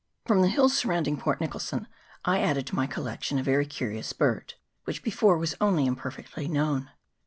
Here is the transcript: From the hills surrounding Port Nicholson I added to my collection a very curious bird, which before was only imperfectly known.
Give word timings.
From 0.25 0.41
the 0.41 0.47
hills 0.47 0.75
surrounding 0.75 1.15
Port 1.17 1.39
Nicholson 1.39 1.87
I 2.25 2.39
added 2.39 2.65
to 2.65 2.75
my 2.75 2.87
collection 2.87 3.37
a 3.37 3.43
very 3.43 3.67
curious 3.67 4.13
bird, 4.13 4.55
which 4.85 5.03
before 5.03 5.37
was 5.37 5.53
only 5.61 5.85
imperfectly 5.85 6.47
known. 6.47 6.89